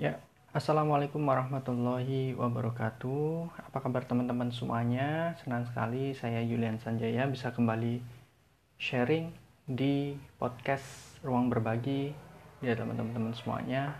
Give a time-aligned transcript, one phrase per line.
[0.00, 0.16] Ya,
[0.56, 3.52] Assalamualaikum warahmatullahi wabarakatuh.
[3.68, 5.36] Apa kabar teman-teman semuanya?
[5.44, 8.00] Senang sekali saya Yulian Sanjaya bisa kembali
[8.80, 9.28] sharing
[9.68, 12.16] di podcast Ruang Berbagi
[12.64, 13.92] ya teman-teman semuanya.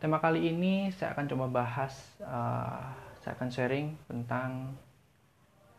[0.00, 1.92] Tema kali ini saya akan coba bahas,
[2.24, 2.88] uh,
[3.20, 4.72] saya akan sharing tentang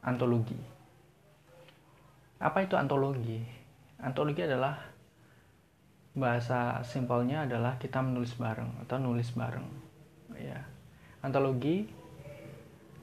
[0.06, 0.62] antologi.
[2.38, 3.42] Apa itu antologi?
[3.98, 4.93] Antologi adalah
[6.14, 9.66] bahasa simpelnya adalah kita menulis bareng atau nulis bareng
[10.38, 10.62] ya.
[11.26, 11.90] Antologi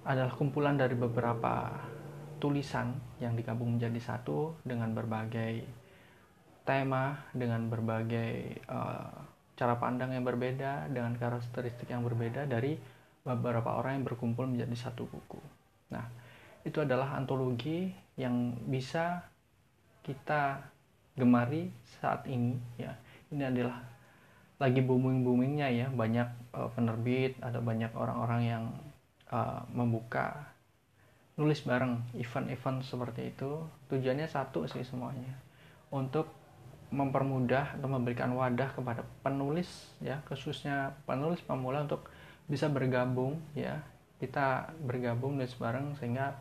[0.06, 1.74] adalah kumpulan dari beberapa
[2.40, 5.66] tulisan yang digabung menjadi satu dengan berbagai
[6.64, 9.12] tema dengan berbagai uh,
[9.58, 12.80] cara pandang yang berbeda dengan karakteristik yang berbeda dari
[13.20, 15.40] beberapa orang yang berkumpul menjadi satu buku.
[15.92, 16.08] Nah
[16.64, 19.20] itu adalah antologi yang bisa
[20.00, 20.64] kita
[21.16, 21.68] gemari
[22.00, 22.96] saat ini ya
[23.30, 23.78] ini adalah
[24.60, 28.64] lagi booming boomingnya ya banyak uh, penerbit ada banyak orang-orang yang
[29.32, 30.52] uh, membuka
[31.40, 33.64] nulis bareng event-event seperti itu.
[33.88, 35.32] Tujuannya satu sih semuanya
[35.88, 36.28] untuk
[36.90, 42.12] mempermudah atau memberikan wadah kepada penulis ya khususnya penulis pemula untuk
[42.44, 43.80] bisa bergabung ya.
[44.20, 46.36] Kita bergabung nulis bareng sehingga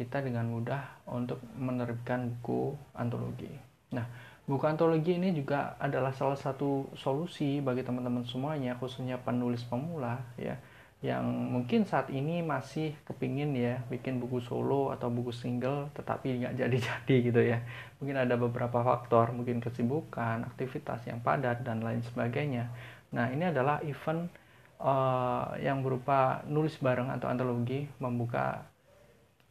[0.00, 3.50] kita dengan mudah untuk menerbitkan buku antologi.
[3.92, 4.08] Nah,
[4.48, 10.56] buku antologi ini juga adalah salah satu solusi bagi teman-teman semuanya, khususnya penulis pemula ya,
[11.04, 16.54] yang mungkin saat ini masih kepingin ya bikin buku solo atau buku single, tetapi nggak
[16.64, 17.60] jadi-jadi gitu ya.
[18.00, 22.72] Mungkin ada beberapa faktor, mungkin kesibukan, aktivitas yang padat dan lain sebagainya.
[23.12, 24.32] Nah, ini adalah event
[24.80, 28.64] uh, yang berupa nulis bareng atau antologi membuka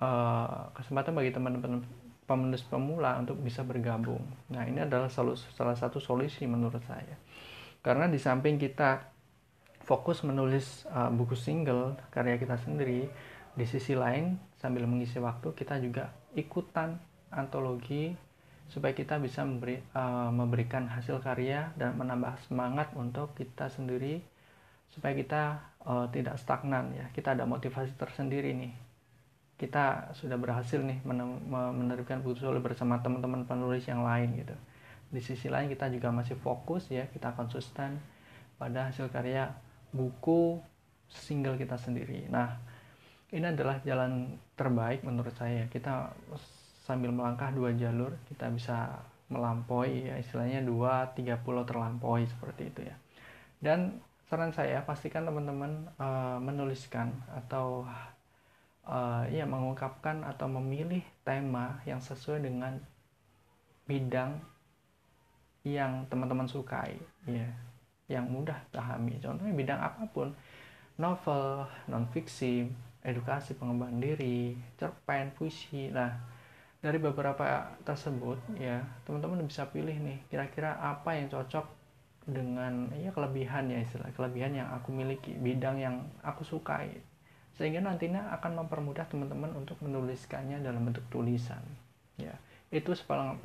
[0.01, 1.85] uh, kesempatan bagi teman-teman
[2.27, 4.19] pemenulis pemula untuk bisa bergabung.
[4.51, 7.15] Nah, ini adalah salah satu solusi menurut saya.
[7.79, 9.15] Karena di samping kita
[9.87, 13.07] fokus menulis uh, buku single karya kita sendiri,
[13.57, 16.99] di sisi lain sambil mengisi waktu kita juga ikutan
[17.33, 18.13] antologi
[18.67, 24.19] supaya kita bisa memberi, uh, memberikan hasil karya dan menambah semangat untuk kita sendiri
[24.91, 25.43] supaya kita
[25.87, 27.07] uh, tidak stagnan ya.
[27.15, 28.86] Kita ada motivasi tersendiri nih
[29.57, 31.01] kita sudah berhasil nih
[31.49, 34.53] menerbitkan buku solo bersama teman-teman penulis yang lain gitu.
[35.09, 37.97] Di sisi lain kita juga masih fokus ya, kita konsisten
[38.61, 39.49] pada hasil karya
[39.89, 40.61] buku
[41.09, 42.29] single kita sendiri.
[42.29, 42.53] Nah,
[43.33, 45.65] ini adalah jalan terbaik menurut saya.
[45.73, 46.13] Kita
[46.85, 48.93] sambil melangkah dua jalur, kita bisa
[49.27, 52.95] melampaui ya istilahnya dua tiga pulau terlampaui seperti itu ya.
[53.59, 57.87] Dan saran saya pastikan teman-teman uh, menuliskan atau
[58.87, 62.79] uh, ya mengungkapkan atau memilih tema yang sesuai dengan
[63.87, 64.39] bidang
[65.67, 66.95] yang teman-teman sukai
[67.27, 67.47] ya
[68.07, 70.31] yang mudah pahami contohnya bidang apa pun
[70.95, 72.67] novel non fiksi
[73.05, 75.87] edukasi pengembangan diri cerpen puisi.
[75.93, 76.11] Nah
[76.83, 81.65] dari beberapa tersebut ya teman-teman bisa pilih nih kira-kira apa yang cocok
[82.27, 87.01] dengan ya kelebihan ya istilah kelebihan yang aku miliki bidang yang aku sukai
[87.57, 91.61] sehingga nantinya akan mempermudah teman-teman untuk menuliskannya dalam bentuk tulisan.
[92.17, 92.37] Ya
[92.69, 92.91] itu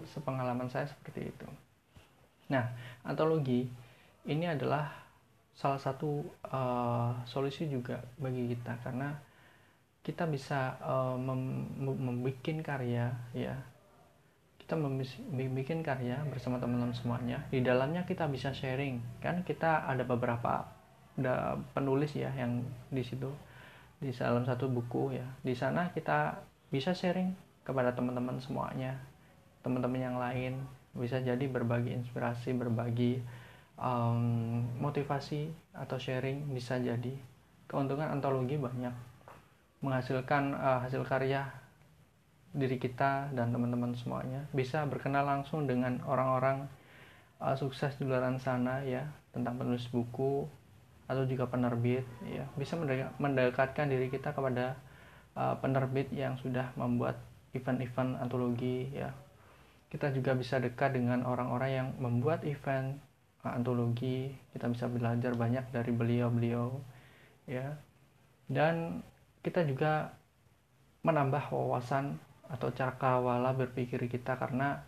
[0.07, 1.49] sepengalaman saya seperti itu.
[2.53, 2.69] Nah
[3.07, 3.71] antologi
[4.29, 4.91] ini adalah
[5.53, 8.77] salah satu uh, solusi juga bagi kita.
[8.85, 9.15] Karena
[10.03, 13.55] kita bisa uh, membuat karya ya.
[14.59, 17.47] Kita membuat karya bersama teman-teman semuanya.
[17.49, 19.23] Di dalamnya kita bisa sharing.
[19.23, 20.67] Kan kita ada beberapa
[21.13, 23.29] ada penulis ya yang di situ
[24.03, 25.27] di dalam satu buku ya.
[25.47, 26.43] Di sana kita
[26.75, 27.31] bisa sharing
[27.63, 28.99] kepada teman-teman semuanya
[29.63, 30.59] teman-teman yang lain.
[30.93, 33.23] Bisa jadi berbagi inspirasi berbagi
[33.81, 37.15] um, motivasi atau sharing bisa jadi.
[37.71, 38.93] Keuntungan antologi banyak.
[39.81, 41.49] Menghasilkan uh, hasil karya
[42.53, 44.45] diri kita dan teman-teman semuanya.
[44.53, 46.69] Bisa berkenal langsung dengan orang-orang
[47.41, 50.45] uh, sukses di luar sana ya tentang penulis buku
[51.11, 52.79] atau juga penerbit ya bisa
[53.19, 54.79] mendekatkan diri kita kepada
[55.37, 57.21] uh, penerbit yang sudah membuat
[57.53, 59.13] event-event antologi ya.
[59.93, 62.97] Kita juga bisa dekat dengan orang-orang yang membuat event
[63.45, 64.33] uh, antologi.
[64.57, 66.81] Kita bisa belajar banyak dari beliau-beliau
[67.45, 67.77] ya.
[68.49, 69.05] Dan
[69.45, 70.17] kita juga
[71.03, 72.17] menambah wawasan
[72.47, 74.85] atau cakrawala berpikir kita karena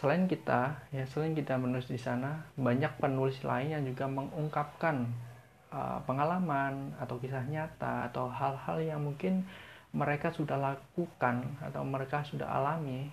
[0.00, 5.04] selain kita ya selain kita menulis di sana banyak penulis lain yang juga mengungkapkan
[5.72, 9.44] uh, pengalaman atau kisah nyata atau hal-hal yang mungkin
[9.92, 13.12] mereka sudah lakukan atau mereka sudah alami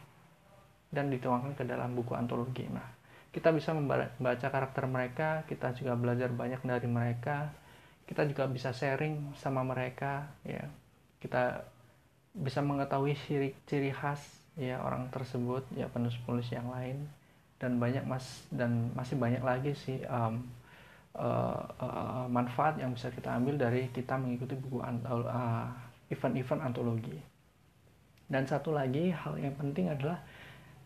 [0.90, 2.66] dan dituangkan ke dalam buku antologi.
[2.72, 2.88] Nah,
[3.30, 7.54] kita bisa membaca karakter mereka kita juga belajar banyak dari mereka
[8.10, 10.66] kita juga bisa sharing sama mereka ya
[11.22, 11.62] kita
[12.34, 17.06] bisa mengetahui ciri ciri khas ya orang tersebut ya penulis-penulis yang lain.
[17.60, 20.48] Dan banyak mas dan masih banyak lagi sih um,
[21.20, 25.68] uh, uh, manfaat yang bisa kita ambil dari kita mengikuti buku uh,
[26.08, 27.20] event-event antologi.
[28.30, 30.24] Dan satu lagi hal yang penting adalah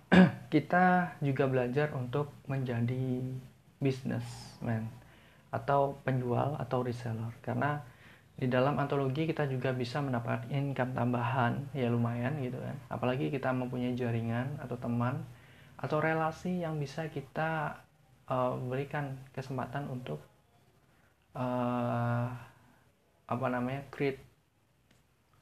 [0.53, 3.21] kita juga belajar untuk menjadi
[3.83, 4.87] businessman
[5.53, 7.35] atau penjual atau reseller.
[7.43, 7.83] Karena
[8.43, 11.63] di dalam antologi kita juga bisa mendapatkan income tambahan.
[11.71, 12.75] Ya lumayan gitu kan.
[12.91, 15.23] Apalagi kita mempunyai jaringan atau teman
[15.79, 17.79] atau relasi yang bisa kita
[18.27, 20.19] uh, berikan kesempatan untuk
[21.39, 22.27] uh,
[23.23, 24.19] apa namanya create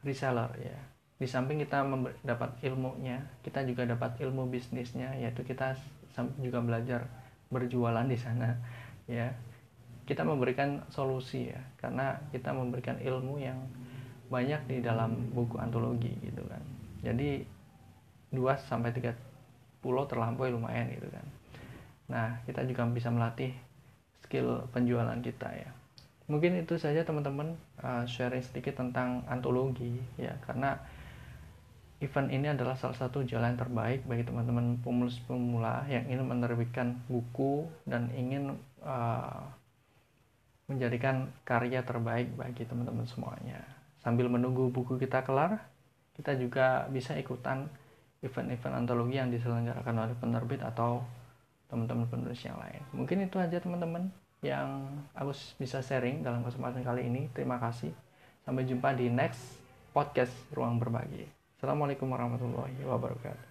[0.06, 0.78] reseller ya.
[1.18, 1.82] Di samping kita
[2.22, 5.74] dapat ilmunya kita juga dapat ilmu bisnisnya yaitu kita
[6.38, 7.10] juga belajar
[7.50, 8.62] berjualan di sana
[9.10, 9.28] ya
[10.12, 13.56] kita memberikan solusi ya karena kita memberikan ilmu yang
[14.28, 16.60] banyak di dalam buku antologi gitu kan.
[17.00, 17.48] Jadi
[18.36, 19.16] 2 sampai 3
[19.80, 21.24] pulau terlampaui lumayan gitu kan.
[22.12, 23.56] Nah kita juga bisa melatih
[24.28, 25.72] skill penjualan kita ya.
[26.28, 30.76] Mungkin itu saja teman-teman uh, sharing sedikit tentang antologi ya karena
[32.04, 37.64] event ini adalah salah satu jalan terbaik bagi teman-teman pemulus pemula yang ingin menerbitkan buku
[37.88, 39.61] dan ingin uh,
[40.72, 43.60] menjadikan karya terbaik bagi teman-teman semuanya.
[44.02, 45.62] Sambil menunggu buku kita kelar,
[46.16, 47.70] kita juga bisa ikutan
[48.22, 51.04] event-event antologi yang diselenggarakan oleh penerbit atau
[51.70, 52.82] teman-teman penulis yang lain.
[52.92, 55.32] Mungkin itu aja teman-teman yang aku
[55.62, 57.30] bisa sharing dalam kesempatan kali ini.
[57.32, 57.94] Terima kasih.
[58.42, 59.62] Sampai jumpa di next
[59.94, 61.30] podcast Ruang Berbagi.
[61.62, 63.51] Assalamualaikum warahmatullahi wabarakatuh.